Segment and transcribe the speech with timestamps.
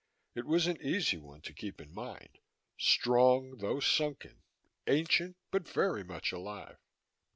[0.33, 2.39] It was an easy one to keep in mind
[2.75, 4.41] strong though sunken,
[4.87, 6.79] ancient but very much alive.